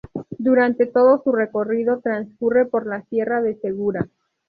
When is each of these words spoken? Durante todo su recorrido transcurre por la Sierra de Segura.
Durante 0.39 0.87
todo 0.87 1.21
su 1.23 1.31
recorrido 1.31 1.99
transcurre 1.99 2.65
por 2.65 2.87
la 2.87 3.03
Sierra 3.03 3.39
de 3.43 3.59
Segura. 3.59 4.07